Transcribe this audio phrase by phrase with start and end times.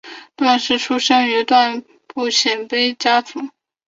[0.35, 3.51] 段氏出身于段部鲜卑家族。